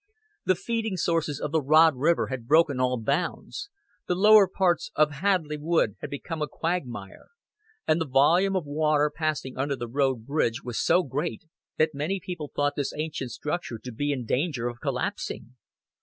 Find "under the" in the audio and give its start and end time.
9.59-9.87